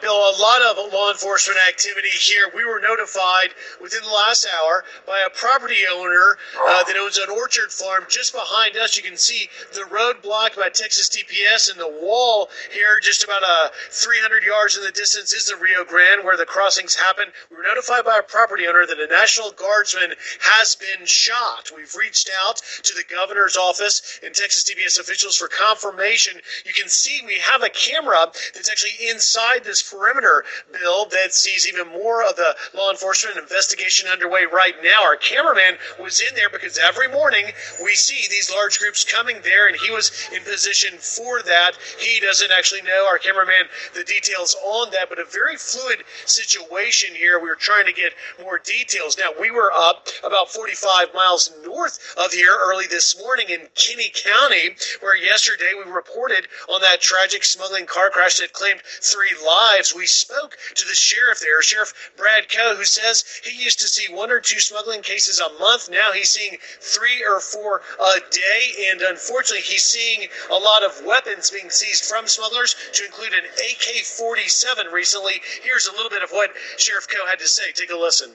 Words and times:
Bill, 0.00 0.14
a 0.14 0.36
lot 0.40 0.62
of 0.62 0.92
law 0.92 1.10
enforcement 1.10 1.58
activity 1.68 2.10
here. 2.10 2.50
We 2.54 2.64
were 2.64 2.80
notified 2.80 3.50
within 3.80 4.02
the 4.02 4.12
last 4.12 4.46
hour 4.56 4.84
by 5.06 5.20
a 5.26 5.30
property 5.30 5.86
owner 5.90 6.36
uh, 6.68 6.84
that 6.84 6.96
owns 6.96 7.18
an 7.18 7.30
orchard 7.30 7.70
farm 7.70 8.04
just 8.08 8.32
behind 8.32 8.76
us. 8.76 8.96
You 8.96 9.02
can 9.02 9.16
see 9.16 9.48
the 9.74 9.84
road 9.86 10.22
blocked 10.22 10.56
by 10.56 10.68
Texas 10.68 11.08
DPS 11.08 11.70
and 11.70 11.80
the 11.80 11.88
wall 12.02 12.48
here, 12.72 13.00
just 13.00 13.24
about 13.24 13.42
uh, 13.46 13.68
300 13.90 14.44
yards 14.44 14.76
in 14.76 14.84
the 14.84 14.92
distance, 14.92 15.32
is 15.32 15.46
the 15.46 15.56
Rio 15.56 15.84
Grande 15.84 16.24
where 16.24 16.36
the 16.36 16.46
crossings 16.46 16.94
happen. 16.94 17.26
We 17.50 17.56
were 17.56 17.62
notified 17.62 18.04
by 18.04 18.18
a 18.18 18.22
property 18.22 18.66
owner 18.66 18.86
that 18.86 19.00
a 19.00 19.06
National 19.06 19.50
Guardsman 19.52 20.14
has 20.40 20.76
been 20.76 21.06
shot. 21.06 21.70
We've 21.74 21.94
reached 21.94 22.30
out 22.46 22.60
to 22.82 22.94
the 22.94 23.04
governor's 23.08 23.56
office 23.56 24.20
and 24.24 24.34
Texas 24.34 24.64
DPS 24.64 24.98
officials 24.98 25.36
for 25.36 25.48
confirmation. 25.48 26.40
You 26.64 26.72
can 26.72 26.88
see 26.88 27.20
we 27.24 27.38
have 27.38 27.62
a 27.62 27.70
camera 27.70 28.26
that's 28.54 28.70
actually 28.70 29.08
inside 29.08 29.64
this 29.64 29.82
perimeter 29.90 30.44
bill 30.72 31.06
that 31.06 31.32
sees 31.32 31.66
even 31.66 31.88
more 31.88 32.22
of 32.22 32.36
the 32.36 32.54
law 32.74 32.90
enforcement 32.90 33.36
investigation 33.36 34.08
underway 34.08 34.44
right 34.52 34.74
now. 34.82 35.02
Our 35.02 35.16
cameraman 35.16 35.76
was 36.00 36.20
in 36.20 36.34
there 36.34 36.50
because 36.50 36.78
every 36.78 37.08
morning 37.08 37.46
we 37.82 37.94
see 37.94 38.26
these 38.28 38.50
large 38.50 38.78
groups 38.78 39.04
coming 39.04 39.36
there, 39.42 39.68
and 39.68 39.76
he 39.76 39.90
was 39.90 40.28
in 40.34 40.42
position 40.42 40.98
for 40.98 41.42
that. 41.42 41.72
He 41.98 42.20
doesn't 42.20 42.50
actually 42.52 42.82
know, 42.82 43.06
our 43.08 43.18
cameraman, 43.18 43.66
the 43.94 44.04
details 44.04 44.56
on 44.64 44.90
that, 44.92 45.08
but 45.08 45.18
a 45.18 45.24
very 45.24 45.56
fluid 45.56 46.04
situation 46.24 47.14
here. 47.14 47.38
We 47.38 47.48
were 47.48 47.54
trying 47.54 47.86
to 47.86 47.92
get 47.92 48.12
more 48.42 48.58
details. 48.58 49.18
Now, 49.18 49.30
we 49.40 49.50
were 49.50 49.72
up 49.72 50.08
about 50.24 50.50
45 50.50 51.14
miles 51.14 51.52
north 51.64 51.98
of 52.18 52.32
here 52.32 52.56
early 52.60 52.86
this 52.86 53.18
morning 53.18 53.46
in 53.50 53.60
Kinney 53.74 54.10
County, 54.14 54.76
where 55.00 55.16
yesterday 55.16 55.72
we 55.76 55.90
reported 55.90 56.48
on 56.68 56.80
that 56.82 57.00
tragic 57.00 57.44
smuggling 57.44 57.86
car 57.86 58.10
crash 58.10 58.38
that 58.38 58.52
claimed 58.52 58.80
three 58.82 59.34
lives. 59.44 59.75
We 59.94 60.06
spoke 60.06 60.56
to 60.74 60.88
the 60.88 60.94
sheriff 60.94 61.40
there, 61.40 61.62
Sheriff 61.62 62.12
Brad 62.16 62.48
Coe, 62.48 62.76
who 62.76 62.84
says 62.84 63.24
he 63.44 63.62
used 63.62 63.80
to 63.80 63.88
see 63.88 64.12
one 64.12 64.30
or 64.30 64.40
two 64.40 64.58
smuggling 64.58 65.02
cases 65.02 65.38
a 65.38 65.52
month. 65.60 65.90
Now 65.90 66.12
he's 66.12 66.30
seeing 66.30 66.56
three 66.80 67.22
or 67.22 67.40
four 67.40 67.82
a 68.00 68.20
day, 68.30 68.90
and 68.90 69.02
unfortunately, 69.02 69.62
he's 69.62 69.84
seeing 69.84 70.28
a 70.50 70.54
lot 70.54 70.82
of 70.82 71.04
weapons 71.04 71.50
being 71.50 71.68
seized 71.68 72.04
from 72.04 72.26
smugglers, 72.26 72.74
to 72.94 73.04
include 73.04 73.34
an 73.34 73.44
AK 73.44 74.04
47 74.04 74.86
recently. 74.88 75.34
Here's 75.62 75.86
a 75.88 75.92
little 75.92 76.10
bit 76.10 76.22
of 76.22 76.30
what 76.30 76.50
Sheriff 76.78 77.06
Coe 77.08 77.26
had 77.26 77.38
to 77.40 77.48
say. 77.48 77.72
Take 77.74 77.90
a 77.90 77.96
listen. 77.96 78.32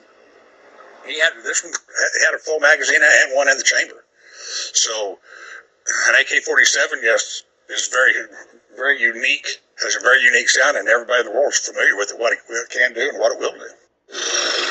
He 1.06 1.18
had 1.18 1.32
this 1.42 1.64
one 1.64 1.72
had 2.24 2.34
a 2.34 2.38
full 2.38 2.60
magazine 2.60 3.00
and 3.02 3.34
one 3.34 3.48
in 3.48 3.58
the 3.58 3.64
chamber. 3.64 4.04
So 4.72 5.18
an 6.08 6.14
AK 6.14 6.44
forty 6.44 6.64
seven, 6.64 7.00
yes, 7.02 7.42
is 7.68 7.88
very 7.88 8.12
very 8.76 9.00
unique. 9.00 9.60
Has 9.82 9.96
a 9.96 10.00
very 10.00 10.22
unique 10.22 10.48
sound, 10.48 10.76
and 10.76 10.88
everybody 10.88 11.20
in 11.20 11.26
the 11.26 11.32
world 11.32 11.52
is 11.52 11.58
familiar 11.58 11.96
with 11.96 12.12
it, 12.12 12.18
what 12.18 12.32
it 12.32 12.38
can 12.70 12.94
do 12.94 13.08
and 13.08 13.18
what 13.18 13.32
it 13.32 13.38
will 13.40 13.52
do. 13.52 14.61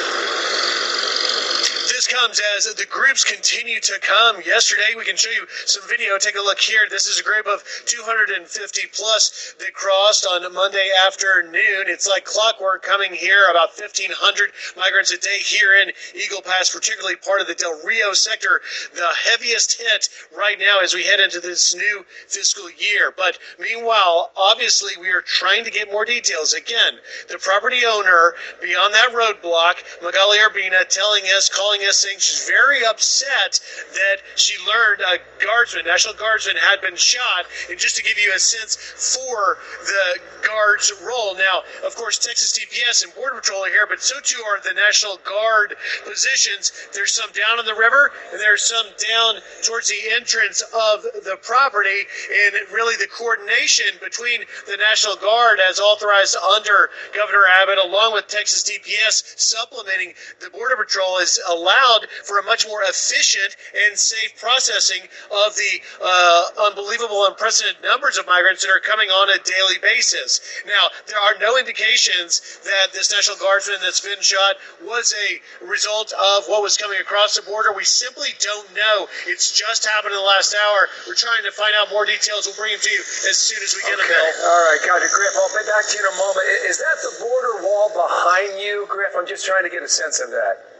Comes 2.12 2.42
as 2.58 2.66
the 2.76 2.86
groups 2.88 3.24
continue 3.24 3.80
to 3.80 4.00
come. 4.02 4.42
Yesterday, 4.46 4.96
we 4.98 5.06
can 5.06 5.16
show 5.16 5.30
you 5.30 5.48
some 5.66 5.88
video. 5.88 6.18
Take 6.18 6.36
a 6.36 6.42
look 6.42 6.60
here. 6.60 6.82
This 6.90 7.06
is 7.06 7.22
a 7.22 7.24
group 7.24 7.48
of 7.48 7.64
250 7.86 8.82
plus 8.92 9.56
that 9.60 9.74
crossed 9.74 10.26
on 10.26 10.54
Monday 10.54 10.90
afternoon. 11.08 11.86
It's 11.88 12.10
like 12.10 12.26
clockwork 12.26 12.84
coming 12.84 13.14
here, 13.14 13.48
about 13.50 13.70
1,500 13.80 14.52
migrants 14.76 15.14
a 15.14 15.18
day 15.20 15.38
here 15.40 15.82
in 15.82 15.94
Eagle 16.14 16.42
Pass, 16.42 16.76
particularly 16.76 17.16
part 17.16 17.40
of 17.40 17.48
the 17.48 17.56
Del 17.56 17.80
Rio 17.86 18.12
sector, 18.12 18.60
the 18.94 19.08
heaviest 19.30 19.80
hit 19.80 20.10
right 20.38 20.60
now 20.60 20.80
as 20.82 20.94
we 20.94 21.06
head 21.06 21.22
into 21.22 21.40
this 21.40 21.74
new 21.74 22.06
fiscal 22.28 22.70
year. 22.72 23.14
But 23.16 23.40
meanwhile, 23.58 24.32
obviously, 24.36 24.94
we 25.00 25.10
are 25.12 25.22
trying 25.22 25.64
to 25.64 25.72
get 25.72 25.90
more 25.90 26.04
details. 26.04 26.52
Again, 26.52 27.00
the 27.30 27.38
property 27.38 27.86
owner 27.88 28.34
beyond 28.62 28.94
that 28.96 29.14
roadblock, 29.14 30.04
Magali 30.04 30.40
Urbina, 30.40 30.86
telling 30.90 31.24
us, 31.26 31.48
calling 31.48 31.82
us, 31.82 32.01
saying 32.02 32.18
she's 32.20 32.50
very 32.50 32.86
upset 32.86 33.60
that 33.94 34.18
she 34.36 34.58
learned 34.66 35.02
a 35.02 35.20
guardsman, 35.44 35.86
National 35.86 36.14
Guardsman, 36.16 36.58
had 36.58 36.82
been 36.82 36.96
shot. 36.96 37.46
And 37.70 37.80
just 37.80 37.96
to 37.98 38.04
give 38.04 38.18
you 38.18 38.34
a 38.36 38.40
sense 38.40 38.76
for 38.76 39.58
the 39.86 40.20
guard's 40.48 40.92
role. 41.06 41.36
Now, 41.36 41.64
of 41.86 41.96
course, 41.96 42.18
Texas 42.18 42.58
DPS 42.58 43.04
and 43.04 43.14
Border 43.14 43.36
Patrol 43.36 43.64
are 43.66 43.70
here, 43.70 43.86
but 43.88 44.02
so 44.02 44.20
too 44.24 44.42
are 44.48 44.60
the 44.62 44.74
National 44.74 45.18
Guard 45.24 45.76
positions. 46.08 46.72
There's 46.94 47.14
some 47.14 47.30
down 47.32 47.60
in 47.60 47.66
the 47.66 47.76
river, 47.76 48.12
and 48.32 48.40
there's 48.40 48.64
some 48.64 48.86
down 48.98 49.36
towards 49.64 49.88
the 49.90 50.12
entrance 50.14 50.62
of 50.62 51.04
the 51.04 51.38
property. 51.42 52.08
And 52.46 52.56
really, 52.72 52.96
the 52.98 53.08
coordination 53.08 53.86
between 54.02 54.42
the 54.68 54.78
National 54.78 55.16
Guard, 55.16 55.60
as 55.60 55.80
authorized 55.80 56.36
under 56.56 56.90
Governor 57.14 57.46
Abbott, 57.62 57.78
along 57.78 58.14
with 58.14 58.28
Texas 58.28 58.64
DPS, 58.64 59.40
supplementing 59.40 60.14
the 60.40 60.50
Border 60.50 60.76
Patrol, 60.76 61.18
is 61.18 61.40
allowed 61.50 61.91
for 62.24 62.40
a 62.40 62.44
much 62.44 62.66
more 62.68 62.82
efficient 62.84 63.56
and 63.88 63.98
safe 63.98 64.40
processing 64.40 65.02
of 65.32 65.56
the 65.56 65.82
uh, 66.02 66.68
unbelievable, 66.68 67.26
unprecedented 67.28 67.82
numbers 67.84 68.18
of 68.18 68.26
migrants 68.28 68.62
that 68.64 68.72
are 68.72 68.80
coming 68.80 69.10
on 69.10 69.30
a 69.30 69.38
daily 69.44 69.78
basis. 69.82 70.40
Now, 70.66 70.90
there 71.08 71.20
are 71.20 71.36
no 71.40 71.58
indications 71.58 72.60
that 72.64 72.94
this 72.94 73.12
National 73.12 73.38
Guardsman 73.38 73.78
that's 73.82 74.02
been 74.02 74.22
shot 74.22 74.56
was 74.84 75.14
a 75.14 75.42
result 75.66 76.14
of 76.14 76.46
what 76.48 76.62
was 76.62 76.78
coming 76.78 77.00
across 77.00 77.36
the 77.36 77.42
border. 77.44 77.74
We 77.74 77.84
simply 77.84 78.30
don't 78.40 78.68
know. 78.76 79.08
It's 79.28 79.52
just 79.58 79.86
happened 79.86 80.14
in 80.14 80.20
the 80.20 80.26
last 80.26 80.56
hour. 80.56 80.88
We're 81.08 81.16
trying 81.20 81.44
to 81.44 81.52
find 81.52 81.74
out 81.76 81.90
more 81.90 82.06
details. 82.06 82.48
We'll 82.48 82.56
bring 82.58 82.72
them 82.74 82.82
to 82.82 82.92
you 82.92 83.02
as 83.30 83.38
soon 83.38 83.62
as 83.64 83.76
we 83.76 83.82
get 83.84 84.00
Okay. 84.00 84.08
them, 84.08 84.16
Bill. 84.16 84.46
All 84.48 84.62
right, 84.72 84.82
gotcha. 84.86 85.08
Griff, 85.12 85.34
I'll 85.36 85.52
be 85.54 85.66
back 85.68 85.86
to 85.88 85.94
you 85.98 86.02
in 86.06 86.10
a 86.14 86.18
moment. 86.18 86.46
Is 86.70 86.78
that 86.80 86.98
the 87.04 87.14
border 87.20 87.64
wall 87.64 87.90
behind 87.94 88.60
you, 88.62 88.86
Griff? 88.90 89.14
I'm 89.18 89.28
just 89.28 89.46
trying 89.46 89.64
to 89.64 89.70
get 89.70 89.84
a 89.84 89.90
sense 89.90 90.20
of 90.20 90.32
that. 90.32 90.71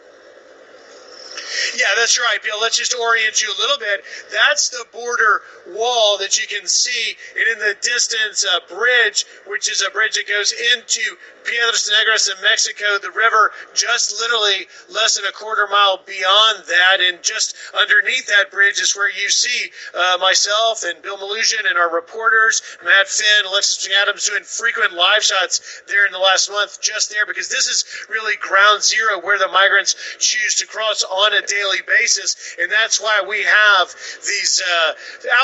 Yeah, 1.76 1.88
that's 1.96 2.20
right, 2.20 2.38
Bill. 2.44 2.60
Let's 2.62 2.78
just 2.78 2.96
orient 3.00 3.42
you 3.42 3.52
a 3.52 3.60
little 3.60 3.78
bit. 3.78 4.04
That's 4.32 4.70
the 4.70 4.86
border 4.92 5.42
wall 5.68 6.18
that 6.20 6.40
you 6.40 6.48
can 6.48 6.68
see, 6.68 7.16
and 7.38 7.48
in 7.48 7.60
the 7.60 7.76
distance, 7.82 8.46
a 8.46 8.74
bridge, 8.74 9.26
which 9.48 9.70
is 9.70 9.82
a 9.82 9.92
bridge 9.92 10.16
that 10.16 10.28
goes 10.28 10.52
into 10.74 11.02
Piedras 11.44 11.90
Negras 11.90 12.30
in 12.30 12.42
Mexico, 12.44 12.98
the 13.02 13.12
river, 13.12 13.52
just 13.74 14.14
literally 14.20 14.68
less 14.90 15.16
than 15.16 15.26
a 15.26 15.32
quarter 15.32 15.68
mile 15.68 16.00
beyond 16.06 16.64
that, 16.68 16.98
and 17.02 17.22
just 17.24 17.56
underneath 17.80 18.28
that 18.28 18.52
bridge 18.52 18.80
is 18.80 18.96
where 18.96 19.10
you 19.10 19.30
see 19.30 19.72
uh, 19.96 20.18
myself 20.22 20.84
and 20.84 21.02
Bill 21.02 21.18
Malusian 21.18 21.68
and 21.68 21.78
our 21.78 21.94
reporters, 21.94 22.62
Matt 22.84 23.08
Finn, 23.08 23.46
Alexis 23.48 23.90
Adams, 24.02 24.26
doing 24.26 24.44
frequent 24.44 24.94
live 24.94 25.24
shots 25.24 25.82
there 25.88 26.06
in 26.06 26.12
the 26.12 26.20
last 26.20 26.50
month, 26.50 26.82
just 26.82 27.10
there, 27.10 27.26
because 27.26 27.50
this 27.50 27.68
is 27.68 27.86
really 28.10 28.36
ground 28.38 28.84
zero 28.84 29.20
where 29.20 29.40
the 29.40 29.48
migrants 29.48 29.96
choose 30.20 30.56
to 30.56 30.68
cross 30.68 31.04
on 31.04 31.34
a 31.42 31.48
daily 31.48 31.80
basis, 31.88 32.56
and 32.60 32.72
that's 32.72 33.02
why 33.02 33.24
we 33.28 33.44
have 33.44 33.88
these 34.26 34.62
uh, 34.62 34.94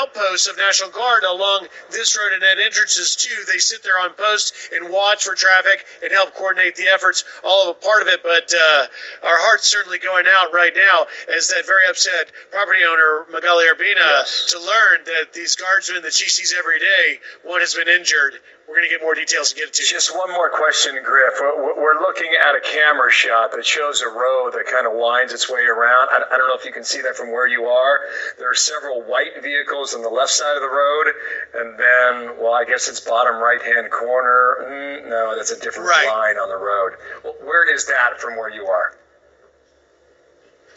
outposts 0.00 0.46
of 0.46 0.56
National 0.56 0.90
Guard 0.90 1.24
along 1.24 1.66
this 1.90 2.16
road 2.16 2.32
and 2.34 2.42
at 2.42 2.58
entrances 2.58 3.16
too. 3.16 3.34
They 3.50 3.58
sit 3.58 3.82
there 3.82 3.98
on 4.00 4.12
post 4.14 4.54
and 4.72 4.90
watch 4.90 5.24
for 5.24 5.34
traffic 5.34 5.84
and 6.02 6.12
help 6.12 6.34
coordinate 6.34 6.76
the 6.76 6.88
efforts, 6.88 7.24
all 7.44 7.70
of 7.70 7.76
a 7.76 7.80
part 7.80 8.02
of 8.02 8.08
it. 8.08 8.22
But 8.22 8.52
uh, 8.54 8.86
our 9.26 9.38
heart's 9.38 9.68
certainly 9.70 9.98
going 9.98 10.26
out 10.28 10.52
right 10.52 10.72
now 10.74 11.06
as 11.34 11.48
that 11.48 11.66
very 11.66 11.88
upset 11.88 12.30
property 12.50 12.80
owner 12.84 13.26
Magali 13.30 13.64
Urbina 13.66 13.96
Yes. 13.96 14.46
to 14.50 14.58
learn 14.58 15.04
that 15.04 15.32
these 15.32 15.56
guardsmen 15.56 16.02
that 16.02 16.12
she 16.12 16.28
sees 16.28 16.54
every 16.56 16.78
day, 16.78 17.18
one 17.44 17.60
has 17.60 17.74
been 17.74 17.88
injured 17.88 18.34
we're 18.68 18.76
going 18.76 18.88
to 18.88 18.92
get 18.92 19.00
more 19.00 19.14
details 19.14 19.50
and 19.52 19.58
get 19.58 19.68
it 19.68 19.74
to 19.74 19.82
you. 19.82 19.88
Just 19.88 20.14
one 20.14 20.30
more 20.30 20.50
question, 20.50 20.92
Griff. 21.02 21.40
We're 21.40 22.00
looking 22.04 22.28
at 22.36 22.54
a 22.54 22.60
camera 22.60 23.10
shot 23.10 23.50
that 23.52 23.64
shows 23.64 24.02
a 24.02 24.08
road 24.08 24.52
that 24.52 24.66
kind 24.68 24.86
of 24.86 24.92
winds 24.92 25.32
its 25.32 25.48
way 25.48 25.64
around. 25.64 26.12
I 26.12 26.36
don't 26.36 26.48
know 26.48 26.54
if 26.54 26.66
you 26.66 26.72
can 26.72 26.84
see 26.84 27.00
that 27.00 27.16
from 27.16 27.32
where 27.32 27.48
you 27.48 27.64
are. 27.64 28.00
There 28.36 28.50
are 28.50 28.54
several 28.54 29.00
white 29.02 29.42
vehicles 29.42 29.94
on 29.94 30.02
the 30.02 30.12
left 30.12 30.32
side 30.32 30.54
of 30.54 30.60
the 30.60 30.68
road, 30.68 31.06
and 31.54 31.80
then, 31.80 32.36
well, 32.36 32.52
I 32.52 32.64
guess 32.64 32.88
it's 32.88 33.00
bottom 33.00 33.40
right 33.40 33.62
hand 33.62 33.90
corner. 33.90 34.68
Mm, 34.68 35.08
no, 35.08 35.34
that's 35.34 35.50
a 35.50 35.58
different 35.58 35.88
right. 35.88 36.06
line 36.06 36.36
on 36.36 36.50
the 36.50 36.60
road. 36.60 37.00
Well, 37.24 37.34
where 37.48 37.72
is 37.72 37.86
that 37.86 38.20
from 38.20 38.36
where 38.36 38.50
you 38.50 38.66
are? 38.66 38.92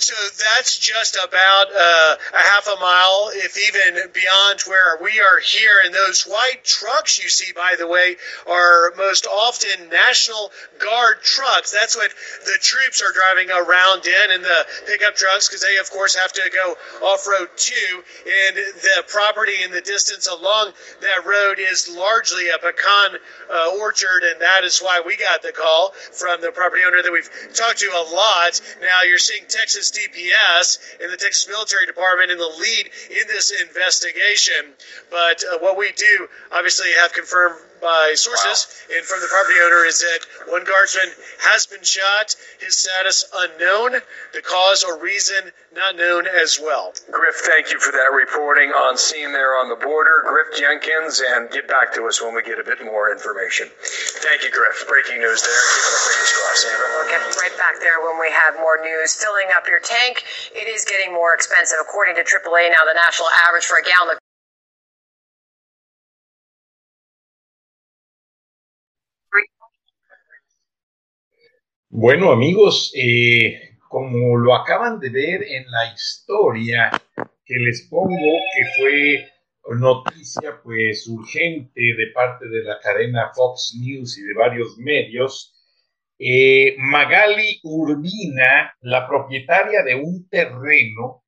So 0.02 0.16
that's 0.50 0.80
just 0.80 1.16
about 1.16 1.68
uh, 1.70 2.16
a 2.34 2.38
half 2.38 2.68
a 2.68 2.80
mile, 2.80 3.30
if 3.34 3.56
even 3.56 4.12
beyond 4.12 4.62
where 4.62 4.98
we 5.00 5.20
are 5.20 5.40
here. 5.40 5.82
And 5.86 5.94
those 5.94 6.24
white 6.24 6.64
trucks 6.64 7.22
you 7.22 7.30
see, 7.30 7.54
by 7.54 7.76
the 7.78 7.88
way, 7.88 8.16
are 8.50 8.94
most 8.98 9.28
often 9.28 9.90
National 9.90 10.52
Guard 10.80 11.22
trucks. 11.22 11.72
That's 11.72 11.96
what 11.96 12.10
the 12.46 12.58
troops 12.60 13.04
are 13.04 13.14
driving 13.14 13.52
around 13.52 14.08
in, 14.08 14.32
and 14.32 14.44
the 14.44 14.66
pickup 14.88 15.16
trucks, 15.16 15.48
because 15.48 15.62
they, 15.62 15.78
of 15.78 15.92
course, 15.92 16.16
have 16.16 16.34
to 16.34 16.50
go 16.52 16.76
off 17.06 17.28
road 17.28 17.50
too. 17.56 18.04
And 18.26 18.56
the 18.56 19.04
property 19.08 19.62
in 19.64 19.70
the 19.70 19.82
distance 19.82 20.28
along 20.28 20.74
that 21.02 21.26
road 21.26 21.60
is 21.60 21.96
largely 21.96 22.50
a 22.50 22.58
pecan 22.58 23.20
uh, 23.54 23.78
orchard, 23.80 24.24
and 24.24 24.42
that 24.42 24.64
is 24.64 24.80
why 24.80 25.04
we 25.06 25.16
got 25.16 25.44
the 25.44 25.52
call 25.52 25.92
from 26.12 26.42
the 26.42 26.52
property 26.52 26.82
owner 26.88 27.04
that 27.04 27.12
we've 27.12 27.30
talked 27.54 27.78
to 27.80 27.92
a 27.94 28.06
lot. 28.12 28.60
Now 28.82 29.04
you're 29.08 29.20
seeing 29.20 29.44
Texas 29.48 29.91
DPS 29.92 30.80
and 31.02 31.12
the 31.12 31.18
Texas 31.18 31.48
Military 31.48 31.86
Department 31.86 32.32
in 32.32 32.38
the 32.38 32.48
lead 32.48 32.90
in 33.10 33.28
this 33.28 33.52
investigation. 33.62 34.74
But 35.10 35.44
uh, 35.44 35.60
what 35.60 35.78
we 35.78 35.92
do 35.94 36.28
obviously 36.52 36.88
have 37.00 37.14
confirmed 37.14 37.60
by 37.82 38.14
sources 38.16 38.86
wow. 38.90 38.98
and 38.98 39.06
from 39.06 39.20
the 39.20 39.28
property 39.28 39.58
owner 39.66 39.84
is 39.86 40.00
that 40.00 40.20
one 40.48 40.64
guardsman 40.64 41.10
has 41.42 41.66
been 41.66 41.84
shot, 41.84 42.36
his 42.62 42.78
status 42.78 43.26
unknown, 43.34 44.00
the 44.34 44.42
cause 44.42 44.84
or 44.84 45.02
reason 45.02 45.52
not 45.74 45.96
known 45.96 46.28
as 46.28 46.60
well. 46.60 46.94
Griff, 47.10 47.36
thank 47.48 47.72
you 47.72 47.80
for 47.80 47.92
that 47.92 48.12
reporting 48.14 48.70
on 48.72 48.98
scene 48.98 49.32
there 49.32 49.58
on 49.58 49.70
the 49.70 49.80
border. 49.80 50.24
Griff 50.28 50.60
Jenkins, 50.60 51.24
and 51.24 51.50
get 51.50 51.68
back 51.68 51.94
to 51.96 52.06
us 52.06 52.22
when 52.22 52.36
we 52.36 52.44
get 52.44 52.60
a 52.60 52.64
bit 52.64 52.84
more 52.84 53.12
information. 53.12 53.72
Thank 54.22 54.44
you, 54.44 54.52
Griff. 54.52 54.86
Breaking 54.88 55.24
news 55.24 55.42
there. 55.42 55.64
Keeping 55.74 55.96
our 55.96 56.04
fingers 56.06 56.32
crossed. 56.38 56.66
We'll 56.70 57.10
get 57.10 57.24
right 57.40 57.58
back 57.58 57.80
there 57.80 58.04
when 58.04 58.20
we 58.20 58.30
have 58.30 58.60
more 58.60 58.78
news. 58.84 59.16
Filling 59.16 59.50
up 59.56 59.66
your 59.68 59.80
tank, 59.80 60.24
it 60.54 60.68
is 60.68 60.86
getting 60.86 61.14
more 61.14 61.34
expensive. 61.34 61.80
According 61.82 62.16
to 62.20 62.24
AAA, 62.24 62.70
now 62.70 62.84
the 62.86 62.96
national 62.96 63.32
average 63.48 63.66
for 63.66 63.80
a 63.80 63.84
gallon 63.84 64.20
of 64.20 64.21
Bueno, 71.94 72.32
amigos, 72.32 72.94
eh, 72.96 73.76
como 73.90 74.38
lo 74.38 74.56
acaban 74.56 74.98
de 75.02 75.10
ver 75.10 75.44
en 75.44 75.70
la 75.70 75.94
historia 75.94 76.90
que 77.44 77.56
les 77.56 77.86
pongo, 77.90 78.16
que 78.56 78.66
fue 78.78 79.76
noticia 79.78 80.62
pues 80.64 81.06
urgente 81.10 81.82
de 81.82 82.08
parte 82.16 82.48
de 82.48 82.64
la 82.64 82.80
cadena 82.80 83.30
Fox 83.36 83.76
News 83.78 84.18
y 84.18 84.22
de 84.22 84.34
varios 84.34 84.78
medios, 84.78 85.54
eh, 86.18 86.78
Magali 86.78 87.60
Urbina, 87.64 88.74
la 88.80 89.06
propietaria 89.06 89.84
de 89.84 89.96
un 89.96 90.30
terreno 90.30 91.26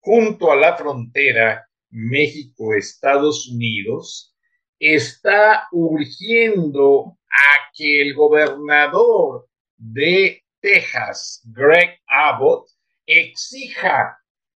junto 0.00 0.52
a 0.52 0.56
la 0.56 0.76
frontera 0.76 1.70
México-Estados 1.88 3.48
Unidos, 3.48 4.36
está 4.78 5.68
urgiendo 5.72 7.16
a 7.30 7.72
que 7.74 8.02
el 8.02 8.14
gobernador 8.14 9.48
de 9.76 10.42
Texas, 10.60 11.42
Greg 11.52 12.00
Abbott, 12.06 12.68
exija 13.06 14.18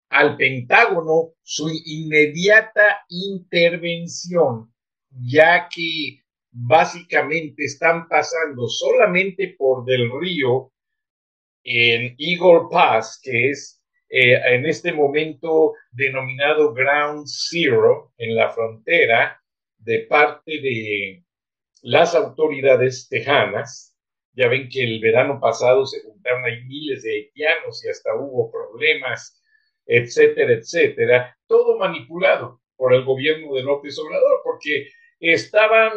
al 0.09 0.37
Pentágono 0.37 1.33
su 1.41 1.69
inmediata 1.85 3.03
intervención, 3.09 4.73
ya 5.09 5.67
que 5.69 6.21
básicamente 6.51 7.65
están 7.65 8.07
pasando 8.07 8.67
solamente 8.67 9.55
por 9.57 9.85
del 9.85 10.09
río 10.19 10.71
en 11.63 12.15
Eagle 12.17 12.67
Pass, 12.71 13.19
que 13.21 13.49
es 13.49 13.81
eh, 14.09 14.39
en 14.55 14.65
este 14.65 14.93
momento 14.93 15.73
denominado 15.91 16.73
Ground 16.73 17.27
Zero 17.27 18.13
en 18.17 18.35
la 18.35 18.49
frontera 18.49 19.41
de 19.77 19.99
parte 19.99 20.61
de 20.61 21.23
las 21.81 22.15
autoridades 22.15 23.07
tejanas, 23.09 23.96
ya 24.37 24.47
ven 24.47 24.69
que 24.69 24.83
el 24.83 24.99
verano 24.99 25.39
pasado 25.39 25.85
se 25.87 26.01
juntaron 26.03 26.45
ahí 26.45 26.63
miles 26.65 27.01
de 27.01 27.11
haitianos 27.11 27.83
y 27.83 27.89
hasta 27.89 28.15
hubo 28.15 28.51
problemas, 28.51 29.41
etcétera, 29.87 30.53
etcétera. 30.53 31.35
Todo 31.47 31.79
manipulado 31.79 32.61
por 32.75 32.93
el 32.93 33.03
gobierno 33.03 33.55
de 33.55 33.63
López 33.63 33.97
Obrador, 33.97 34.41
porque 34.43 34.89
estaban 35.19 35.91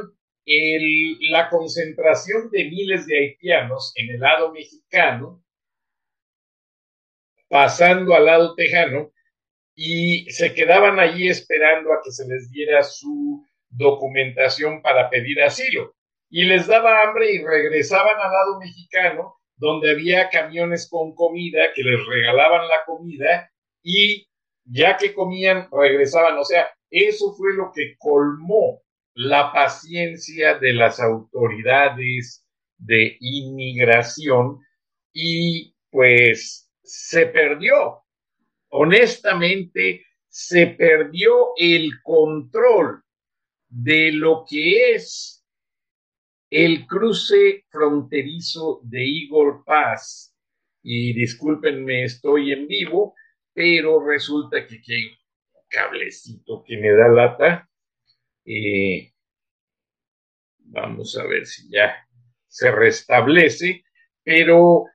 la 0.46 1.50
concentración 1.50 2.50
de 2.50 2.64
miles 2.64 3.06
de 3.06 3.18
haitianos 3.18 3.92
en 3.96 4.10
el 4.10 4.20
lado 4.20 4.52
mexicano, 4.52 5.44
pasando 7.48 8.14
al 8.14 8.24
lado 8.24 8.54
tejano, 8.54 9.12
y 9.74 10.30
se 10.30 10.54
quedaban 10.54 10.98
allí 10.98 11.28
esperando 11.28 11.92
a 11.92 12.00
que 12.02 12.10
se 12.10 12.26
les 12.26 12.50
diera 12.50 12.82
su 12.82 13.46
documentación 13.68 14.80
para 14.80 15.10
pedir 15.10 15.42
asilo 15.42 15.94
y 16.30 16.44
les 16.44 16.66
daba 16.68 17.02
hambre 17.02 17.32
y 17.32 17.44
regresaban 17.44 18.16
al 18.16 18.32
lado 18.32 18.58
mexicano, 18.60 19.36
donde 19.56 19.90
había 19.90 20.30
camiones 20.30 20.88
con 20.88 21.14
comida 21.14 21.72
que 21.74 21.82
les 21.82 22.06
regalaban 22.06 22.68
la 22.68 22.84
comida 22.86 23.50
y 23.82 24.26
ya 24.64 24.96
que 24.96 25.12
comían, 25.12 25.68
regresaban. 25.70 26.38
O 26.38 26.44
sea, 26.44 26.68
eso 26.88 27.34
fue 27.34 27.54
lo 27.54 27.72
que 27.74 27.96
colmó 27.98 28.80
la 29.14 29.52
paciencia 29.52 30.58
de 30.58 30.72
las 30.72 31.00
autoridades 31.00 32.46
de 32.78 33.16
inmigración 33.20 34.60
y 35.12 35.74
pues 35.90 36.70
se 36.82 37.26
perdió. 37.26 38.02
Honestamente, 38.70 40.06
se 40.28 40.68
perdió 40.68 41.48
el 41.56 41.90
control 42.02 43.02
de 43.68 44.12
lo 44.12 44.44
que 44.48 44.94
es 44.94 45.39
el 46.50 46.86
cruce 46.86 47.64
fronterizo 47.70 48.80
de 48.82 49.04
Eagle 49.04 49.62
Pass, 49.64 50.30
y 50.82 51.12
discúlpenme, 51.12 52.04
estoy 52.04 52.52
en 52.52 52.66
vivo, 52.66 53.14
pero 53.52 54.04
resulta 54.04 54.66
que 54.66 54.76
aquí 54.76 54.94
hay 54.94 55.04
un 55.04 55.62
cablecito 55.68 56.64
que 56.66 56.78
me 56.78 56.90
da 56.92 57.08
lata. 57.08 57.70
Eh, 58.44 59.12
vamos 60.58 61.16
a 61.18 61.26
ver 61.26 61.46
si 61.46 61.70
ya 61.70 61.94
se 62.48 62.70
restablece, 62.70 63.84
pero 64.24 64.86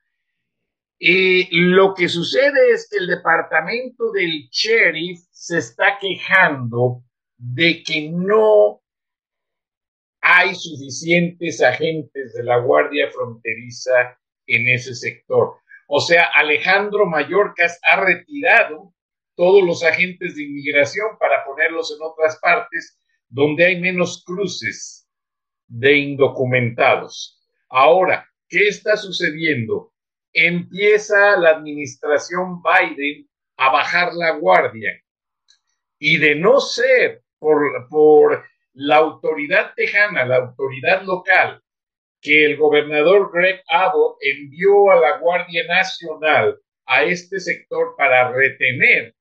eh, 1.00 1.47
lo 1.51 1.93
que 1.93 2.09
sucede 2.09 2.71
es 2.71 2.89
que 2.89 2.97
el 2.97 3.07
departamento 3.07 4.12
del 4.12 4.50
sheriff 4.50 5.19
se 5.31 5.59
está 5.59 5.97
quejando 6.00 7.03
de 7.38 7.83
que 7.83 8.09
no 8.09 8.81
hay 10.27 10.55
suficientes 10.55 11.62
agentes 11.62 12.34
de 12.34 12.44
la 12.44 12.58
Guardia 12.58 13.12
Fronteriza 13.12 14.17
en 14.48 14.67
ese 14.67 14.96
sector. 14.96 15.58
O 15.88 16.00
sea, 16.00 16.32
Alejandro 16.34 17.05
Mayorkas 17.05 17.79
ha 17.84 18.03
retirado 18.03 18.91
todos 19.36 19.63
los 19.63 19.84
agentes 19.84 20.36
de 20.36 20.46
inmigración 20.46 21.20
para 21.20 21.46
ponerlos 21.46 21.96
en 21.96 22.01
otras 22.01 22.39
partes 22.39 23.00
donde 23.29 23.65
hay 23.65 23.79
menos 23.79 24.24
cruces 24.25 25.08
de 25.67 25.96
indocumentados. 25.96 27.39
Ahora, 27.70 28.27
¿qué 28.50 28.67
está 28.67 28.98
sucediendo? 28.98 29.94
Empieza 30.34 31.38
la 31.38 31.51
administración 31.51 32.63
Biden 32.63 33.29
a 33.58 33.72
bajar 33.72 34.15
la 34.15 34.32
guardia 34.32 34.91
y 36.00 36.17
de 36.17 36.34
no 36.34 36.60
ser 36.60 37.22
por, 37.38 37.88
por 37.89 38.44
la 38.75 38.98
autoridad 38.98 39.74
tejana, 39.75 40.25
la 40.25 40.38
autoridad 40.38 41.03
local, 41.03 41.62
que 42.22 42.46
el 42.46 42.58
gobernador 42.58 43.32
Greg 43.34 43.62
Abbott 43.70 44.17
envió 44.22 44.91
a 44.91 45.00
la 45.00 45.17
Guardia 45.17 45.65
Nacional 45.67 46.60
a 46.86 47.03
este 47.03 47.39
sector 47.39 47.96
para 47.98 48.32
retener 48.32 49.15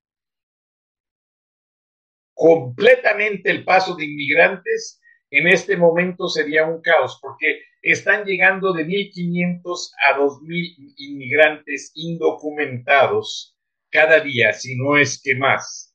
completamente 2.34 3.50
el 3.50 3.64
paso 3.64 3.94
de 3.94 4.04
inmigrantes, 4.04 5.00
en 5.30 5.46
este 5.46 5.76
momento 5.76 6.28
sería 6.28 6.66
un 6.66 6.80
caos, 6.80 7.18
porque 7.22 7.60
están 7.82 8.24
llegando 8.24 8.72
de 8.72 8.86
1.500 8.86 9.90
a 10.08 10.18
2.000 10.18 10.94
inmigrantes 10.96 11.92
indocumentados 11.94 13.56
cada 13.90 14.20
día, 14.20 14.52
si 14.52 14.76
no 14.76 14.96
es 14.96 15.20
que 15.22 15.36
más. 15.36 15.94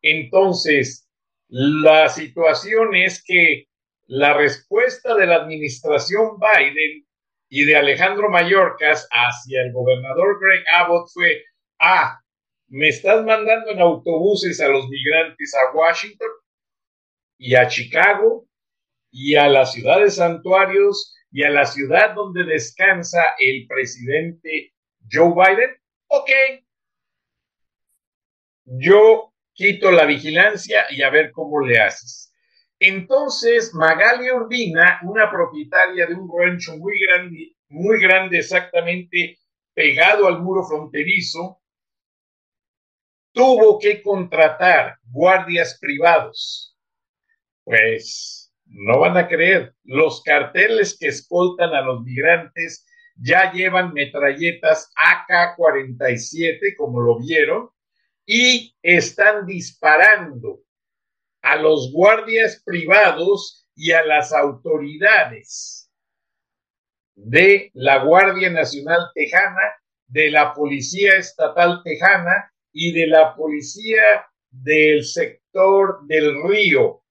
Entonces, 0.00 1.03
la 1.48 2.08
situación 2.08 2.94
es 2.94 3.22
que 3.24 3.66
la 4.06 4.34
respuesta 4.34 5.14
de 5.14 5.26
la 5.26 5.36
administración 5.36 6.38
Biden 6.38 7.06
y 7.48 7.64
de 7.64 7.76
Alejandro 7.76 8.28
Mayorkas 8.30 9.08
hacia 9.10 9.62
el 9.62 9.72
gobernador 9.72 10.38
Greg 10.40 10.64
Abbott 10.74 11.08
fue, 11.12 11.42
ah, 11.80 12.18
me 12.68 12.88
estás 12.88 13.24
mandando 13.24 13.70
en 13.70 13.80
autobuses 13.80 14.60
a 14.60 14.68
los 14.68 14.88
migrantes 14.88 15.54
a 15.54 15.76
Washington 15.76 16.30
y 17.38 17.54
a 17.54 17.68
Chicago 17.68 18.46
y 19.10 19.36
a 19.36 19.48
las 19.48 19.72
ciudades 19.72 20.16
santuarios 20.16 21.14
y 21.30 21.44
a 21.44 21.50
la 21.50 21.66
ciudad 21.66 22.14
donde 22.14 22.44
descansa 22.44 23.22
el 23.38 23.66
presidente 23.68 24.72
Joe 25.10 25.32
Biden. 25.34 25.70
Ok, 26.08 26.30
yo 28.64 29.33
quito 29.54 29.90
la 29.90 30.04
vigilancia 30.04 30.86
y 30.90 31.02
a 31.02 31.10
ver 31.10 31.32
cómo 31.32 31.60
le 31.60 31.80
haces. 31.80 32.32
Entonces, 32.78 33.72
Magali 33.74 34.30
Urbina, 34.30 35.00
una 35.04 35.30
propietaria 35.30 36.06
de 36.06 36.14
un 36.14 36.28
rancho 36.28 36.76
muy 36.76 36.94
grande, 37.06 37.56
muy 37.68 38.00
grande 38.00 38.38
exactamente 38.38 39.38
pegado 39.72 40.26
al 40.26 40.42
muro 40.42 40.64
fronterizo, 40.64 41.60
tuvo 43.32 43.78
que 43.78 44.02
contratar 44.02 44.96
guardias 45.04 45.78
privados. 45.80 46.76
Pues 47.64 48.52
no 48.66 49.00
van 49.00 49.16
a 49.16 49.28
creer, 49.28 49.74
los 49.84 50.22
carteles 50.22 50.96
que 50.98 51.08
escoltan 51.08 51.74
a 51.74 51.82
los 51.82 52.02
migrantes 52.02 52.86
ya 53.16 53.52
llevan 53.52 53.92
metralletas 53.92 54.92
AK-47, 54.96 56.76
como 56.76 57.00
lo 57.00 57.18
vieron, 57.18 57.70
y 58.26 58.74
están 58.82 59.46
disparando 59.46 60.60
a 61.42 61.56
los 61.56 61.92
guardias 61.92 62.62
privados 62.64 63.66
y 63.76 63.92
a 63.92 64.04
las 64.04 64.32
autoridades 64.32 65.90
de 67.14 67.70
la 67.74 68.04
Guardia 68.04 68.50
Nacional 68.50 69.10
Tejana, 69.14 69.74
de 70.06 70.30
la 70.30 70.52
Policía 70.54 71.16
Estatal 71.16 71.82
Tejana 71.82 72.52
y 72.72 72.92
de 72.92 73.06
la 73.06 73.34
Policía 73.34 74.26
del 74.50 75.04
sector 75.04 76.06
del 76.06 76.42
río, 76.44 77.02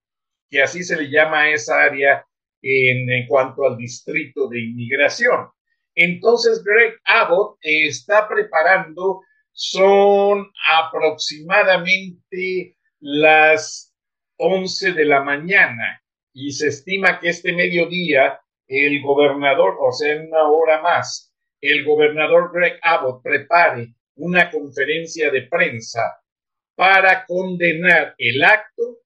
que 0.49 0.61
así 0.61 0.83
se 0.83 0.95
le 0.95 1.09
llama 1.09 1.41
a 1.41 1.49
esa 1.49 1.81
área 1.81 2.25
en, 2.61 3.27
cuanto 3.27 3.65
al 3.65 3.77
distrito 3.77 4.47
de 4.47 4.61
inmigración. 4.61 5.49
Entonces, 5.95 6.63
Greg 6.63 6.95
Abbott 7.05 7.57
está 7.61 8.27
preparando 8.27 9.21
son 9.53 10.51
aproximadamente 10.69 12.77
las 12.99 13.93
11 14.37 14.93
de 14.93 15.05
la 15.05 15.23
mañana 15.23 16.01
y 16.33 16.51
se 16.51 16.69
estima 16.69 17.19
que 17.19 17.29
este 17.29 17.53
mediodía 17.53 18.39
el 18.67 19.01
gobernador, 19.01 19.77
o 19.79 19.91
sea, 19.91 20.13
en 20.13 20.27
una 20.27 20.43
hora 20.43 20.81
más, 20.81 21.33
el 21.61 21.85
gobernador 21.85 22.51
Greg 22.53 22.79
Abbott 22.81 23.21
prepare 23.21 23.93
una 24.15 24.49
conferencia 24.49 25.29
de 25.31 25.43
prensa 25.43 26.01
para 26.75 27.25
condenar 27.25 28.15
el 28.17 28.43
acto 28.43 28.99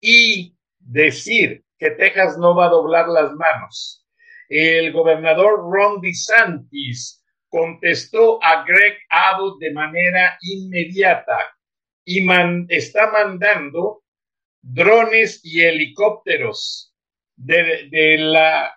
y 0.00 0.56
decir 0.78 1.64
que 1.78 1.90
Texas 1.92 2.36
no 2.38 2.54
va 2.54 2.66
a 2.66 2.70
doblar 2.70 3.08
las 3.08 3.32
manos. 3.32 4.06
El 4.48 4.92
gobernador 4.92 5.60
Ron 5.70 6.00
DeSantis 6.00 7.23
contestó 7.54 8.42
a 8.42 8.64
Greg 8.64 8.98
Abbott 9.08 9.60
de 9.60 9.72
manera 9.72 10.36
inmediata 10.42 11.38
y 12.04 12.26
está 12.68 13.12
mandando 13.12 14.02
drones 14.60 15.40
y 15.44 15.62
helicópteros 15.62 16.92
de, 17.36 18.16
la, 18.18 18.74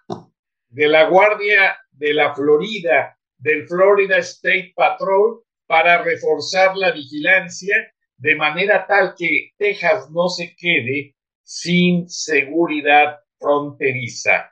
de 0.70 0.88
la 0.90 1.06
Guardia 1.06 1.76
de 1.90 2.14
la 2.14 2.36
Florida, 2.36 3.18
del 3.40 3.68
Florida 3.68 4.20
State 4.20 4.74
Patrol, 4.76 5.42
para 5.66 6.04
reforzar 6.04 6.78
la 6.78 6.92
vigilancia 6.92 7.76
de 8.16 8.36
manera 8.36 8.86
tal 8.86 9.16
que 9.18 9.54
Texas 9.58 10.12
no 10.12 10.30
se 10.30 10.56
quede 10.56 11.16
sin 11.42 12.08
seguridad 12.08 13.22
fronteriza 13.40 14.52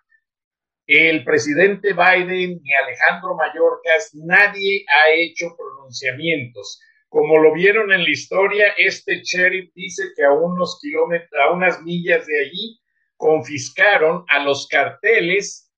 el 0.87 1.23
presidente 1.23 1.93
Biden 1.93 2.59
ni 2.61 2.73
Alejandro 2.73 3.35
Mayorkas, 3.35 4.11
nadie 4.13 4.85
ha 4.87 5.11
hecho 5.11 5.55
pronunciamientos. 5.57 6.79
Como 7.09 7.39
lo 7.39 7.53
vieron 7.53 7.91
en 7.91 8.03
la 8.03 8.09
historia, 8.09 8.73
este 8.77 9.21
sheriff 9.23 9.71
dice 9.73 10.03
que 10.15 10.23
a 10.23 10.31
unos 10.31 10.79
kilómetros, 10.81 11.41
a 11.41 11.51
unas 11.51 11.81
millas 11.81 12.25
de 12.27 12.39
allí, 12.39 12.79
confiscaron 13.17 14.25
a 14.27 14.43
los 14.43 14.67
carteles 14.67 15.71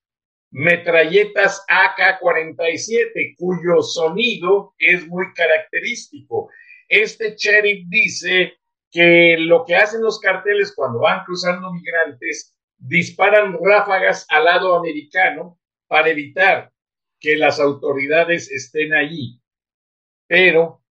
metralletas 0.50 1.64
AK-47, 1.68 3.36
cuyo 3.38 3.82
sonido 3.82 4.74
es 4.80 5.08
muy 5.08 5.26
característico. 5.34 6.50
Este 6.90 7.36
sheriff 7.36 7.86
dice 7.88 8.54
que 8.92 9.38
lo 9.40 9.64
que 9.66 9.76
hacen 9.76 10.02
los 10.02 10.20
carteles 10.20 10.74
cuando 10.76 11.00
van 11.00 11.24
cruzando 11.26 11.72
migrantes 11.72 12.57
disparan 12.78 13.58
ráfagas 13.62 14.26
al 14.30 14.46
lado 14.46 14.76
americano 14.76 15.60
para 15.88 16.10
evitar 16.10 16.72
que 17.20 17.36
las 17.36 17.60
autoridades 17.60 18.52
estén 18.52 18.94
allí, 18.94 19.42
pero 20.28 20.84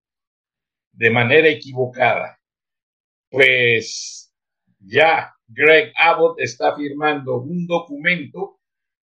de 0.92 1.10
manera 1.10 1.48
equivocada. 1.48 2.40
Pues 3.30 4.32
ya 4.78 5.34
Greg 5.46 5.92
Abbott 5.96 6.40
está 6.40 6.74
firmando 6.74 7.36
un 7.36 7.66
documento 7.66 8.60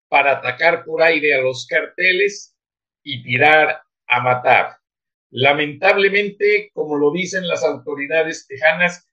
para 0.10 0.34
atacar 0.34 0.84
por 0.84 1.02
aire 1.02 1.34
a 1.36 1.42
los 1.42 1.66
carteles 1.68 2.56
y 3.04 3.24
tirar 3.24 3.82
a 4.08 4.22
matar. 4.22 4.78
Lamentablemente, 5.32 6.70
como 6.74 6.98
lo 6.98 7.12
dicen 7.12 7.48
las 7.48 7.64
autoridades 7.64 8.46
tejanas, 8.48 9.08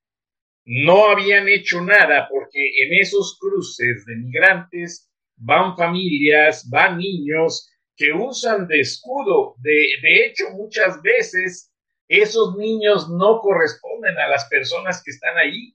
no 0.72 1.06
habían 1.06 1.48
hecho 1.48 1.80
nada 1.80 2.28
porque 2.30 2.60
en 2.60 2.94
esos 2.94 3.36
cruces 3.40 4.04
de 4.06 4.14
migrantes 4.14 5.10
van 5.34 5.76
familias, 5.76 6.70
van 6.70 6.98
niños 6.98 7.68
que 7.96 8.12
usan 8.12 8.68
de 8.68 8.78
escudo. 8.78 9.56
De, 9.58 9.88
de 10.00 10.26
hecho, 10.26 10.44
muchas 10.52 11.02
veces 11.02 11.72
esos 12.06 12.56
niños 12.56 13.08
no 13.08 13.40
corresponden 13.40 14.16
a 14.16 14.28
las 14.28 14.44
personas 14.44 15.02
que 15.02 15.10
están 15.10 15.36
ahí. 15.38 15.74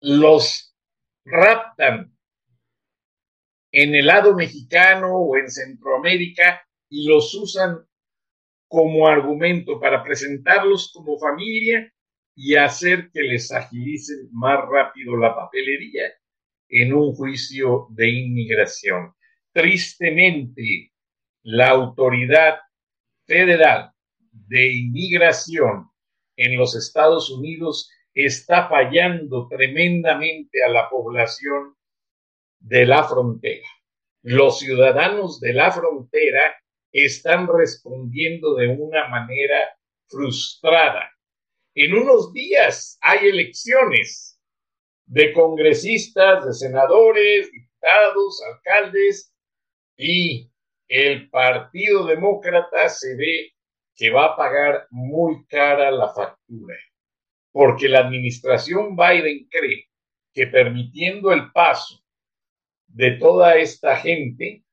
Los 0.00 0.74
raptan 1.24 2.12
en 3.70 3.94
el 3.94 4.06
lado 4.06 4.34
mexicano 4.34 5.14
o 5.14 5.36
en 5.36 5.48
Centroamérica 5.48 6.66
y 6.88 7.06
los 7.06 7.32
usan 7.36 7.86
como 8.66 9.06
argumento 9.06 9.78
para 9.78 10.02
presentarlos 10.02 10.90
como 10.92 11.20
familia 11.20 11.88
y 12.34 12.56
hacer 12.56 13.10
que 13.12 13.22
les 13.22 13.52
agilicen 13.52 14.28
más 14.32 14.58
rápido 14.68 15.16
la 15.16 15.34
papelería 15.34 16.12
en 16.68 16.94
un 16.94 17.14
juicio 17.14 17.88
de 17.90 18.08
inmigración. 18.10 19.14
Tristemente, 19.52 20.92
la 21.42 21.68
autoridad 21.68 22.58
federal 23.26 23.92
de 24.30 24.72
inmigración 24.72 25.90
en 26.36 26.56
los 26.56 26.74
Estados 26.74 27.30
Unidos 27.30 27.90
está 28.14 28.68
fallando 28.68 29.48
tremendamente 29.48 30.64
a 30.64 30.68
la 30.68 30.88
población 30.88 31.76
de 32.58 32.86
la 32.86 33.04
frontera. 33.04 33.66
Los 34.22 34.60
ciudadanos 34.60 35.40
de 35.40 35.52
la 35.52 35.70
frontera 35.72 36.54
están 36.92 37.48
respondiendo 37.48 38.54
de 38.54 38.68
una 38.68 39.08
manera 39.08 39.76
frustrada 40.06 41.11
en 41.74 41.94
unos 41.94 42.32
días 42.32 42.98
hay 43.00 43.28
elecciones 43.28 44.38
de 45.06 45.32
congresistas, 45.32 46.46
de 46.46 46.52
senadores, 46.52 47.50
diputados, 47.50 48.42
alcaldes 48.52 49.34
y 49.96 50.50
el 50.88 51.30
Partido 51.30 52.06
Demócrata 52.06 52.88
se 52.88 53.16
ve 53.16 53.52
que 53.94 54.10
va 54.10 54.26
a 54.26 54.36
pagar 54.36 54.86
muy 54.90 55.44
cara 55.46 55.90
la 55.90 56.12
factura, 56.12 56.76
porque 57.50 57.88
la 57.88 58.00
administración 58.00 58.96
Biden 58.96 59.48
cree 59.50 59.88
que 60.32 60.46
permitiendo 60.46 61.32
el 61.32 61.50
paso 61.52 62.02
de 62.86 63.12
toda 63.12 63.56
esta 63.56 63.96
gente, 63.96 64.64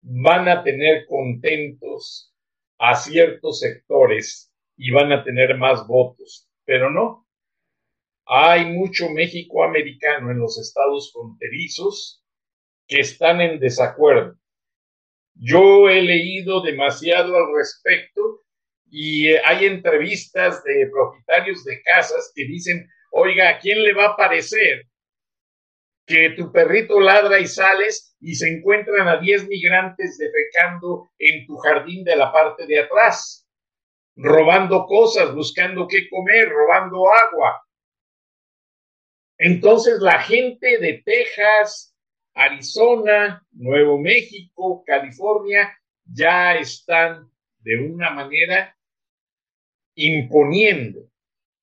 van 0.00 0.48
a 0.48 0.62
tener 0.62 1.06
contentos 1.06 2.32
a 2.78 2.94
ciertos 2.94 3.60
sectores 3.60 4.52
y 4.76 4.90
van 4.90 5.12
a 5.12 5.24
tener 5.24 5.56
más 5.56 5.86
votos, 5.86 6.48
pero 6.64 6.90
no. 6.90 7.26
Hay 8.26 8.66
mucho 8.66 9.08
México 9.10 9.64
americano 9.64 10.30
en 10.30 10.38
los 10.38 10.58
estados 10.58 11.12
fronterizos 11.12 12.24
que 12.88 13.00
están 13.00 13.40
en 13.40 13.58
desacuerdo. 13.58 14.36
Yo 15.34 15.88
he 15.88 16.02
leído 16.02 16.62
demasiado 16.62 17.36
al 17.36 17.54
respecto 17.54 18.42
y 18.90 19.28
hay 19.28 19.66
entrevistas 19.66 20.62
de 20.64 20.88
propietarios 20.90 21.64
de 21.64 21.82
casas 21.82 22.32
que 22.34 22.44
dicen, 22.44 22.88
oiga, 23.12 23.50
¿a 23.50 23.58
quién 23.58 23.82
le 23.82 23.92
va 23.92 24.06
a 24.06 24.16
parecer 24.16 24.86
que 26.06 26.30
tu 26.30 26.52
perrito 26.52 27.00
ladra 27.00 27.40
y 27.40 27.46
sales 27.46 28.16
y 28.20 28.34
se 28.36 28.48
encuentran 28.48 29.08
a 29.08 29.18
10 29.18 29.48
migrantes 29.48 30.16
defecando 30.18 31.10
en 31.18 31.46
tu 31.46 31.56
jardín 31.56 32.04
de 32.04 32.16
la 32.16 32.32
parte 32.32 32.66
de 32.66 32.80
atrás, 32.80 33.45
robando 34.16 34.86
cosas, 34.86 35.34
buscando 35.34 35.86
qué 35.86 36.08
comer, 36.08 36.48
robando 36.48 37.04
agua. 37.10 37.62
Entonces 39.38 40.00
la 40.00 40.20
gente 40.20 40.78
de 40.78 41.02
Texas, 41.04 41.94
Arizona, 42.34 43.46
Nuevo 43.52 43.98
México, 43.98 44.82
California, 44.86 45.78
ya 46.04 46.56
están 46.56 47.30
de 47.58 47.76
una 47.76 48.10
manera 48.10 48.76
imponiendo 49.94 51.10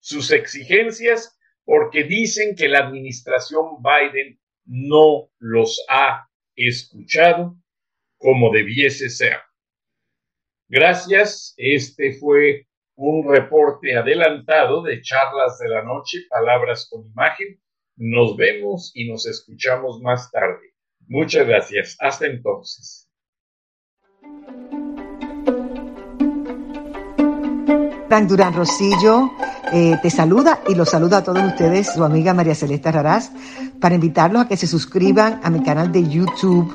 sus 0.00 0.30
exigencias 0.30 1.38
porque 1.64 2.04
dicen 2.04 2.54
que 2.54 2.68
la 2.68 2.80
administración 2.80 3.82
Biden 3.82 4.38
no 4.66 5.30
los 5.38 5.84
ha 5.88 6.28
escuchado 6.54 7.56
como 8.18 8.52
debiese 8.52 9.08
ser. 9.08 9.40
Gracias. 10.74 11.54
Este 11.56 12.14
fue 12.14 12.66
un 12.96 13.32
reporte 13.32 13.96
adelantado 13.96 14.82
de 14.82 15.00
charlas 15.02 15.56
de 15.60 15.68
la 15.68 15.84
noche, 15.84 16.26
palabras 16.28 16.88
con 16.90 17.06
imagen. 17.06 17.60
Nos 17.94 18.36
vemos 18.36 18.90
y 18.92 19.08
nos 19.08 19.24
escuchamos 19.24 20.00
más 20.00 20.32
tarde. 20.32 20.74
Muchas 21.06 21.46
gracias. 21.46 21.96
Hasta 22.00 22.26
entonces. 22.26 23.08
Durán 28.28 28.54
Rosillo 28.54 29.30
eh, 29.72 29.96
te 30.02 30.10
saluda 30.10 30.60
y 30.68 30.74
los 30.74 30.88
saluda 30.88 31.18
a 31.18 31.24
todos 31.24 31.42
ustedes, 31.44 31.92
su 31.92 32.02
amiga 32.02 32.34
María 32.34 32.54
Celeste 32.56 32.90
Raraz, 32.90 33.30
para 33.80 33.94
invitarlos 33.94 34.42
a 34.42 34.48
que 34.48 34.56
se 34.56 34.66
suscriban 34.66 35.40
a 35.44 35.50
mi 35.50 35.62
canal 35.62 35.92
de 35.92 36.08
YouTube 36.08 36.74